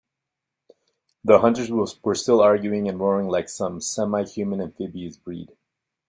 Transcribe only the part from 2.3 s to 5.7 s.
arguing and roaring like some semi-human amphibious breed.